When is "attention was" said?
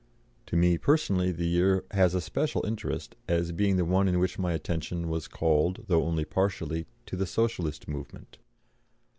4.53-5.27